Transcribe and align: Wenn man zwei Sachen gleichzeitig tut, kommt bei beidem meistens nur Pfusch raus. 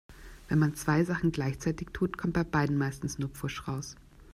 Wenn 0.49 0.57
man 0.57 0.73
zwei 0.73 1.03
Sachen 1.03 1.31
gleichzeitig 1.31 1.89
tut, 1.93 2.17
kommt 2.17 2.33
bei 2.33 2.43
beidem 2.43 2.79
meistens 2.79 3.19
nur 3.19 3.29
Pfusch 3.29 3.67
raus. 3.67 3.95